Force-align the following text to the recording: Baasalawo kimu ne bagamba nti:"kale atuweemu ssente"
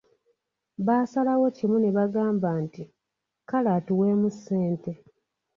Baasalawo 0.85 1.45
kimu 1.55 1.77
ne 1.81 1.89
bagamba 1.97 2.49
nti:"kale 2.63 3.69
atuweemu 3.77 4.27
ssente" 4.35 4.91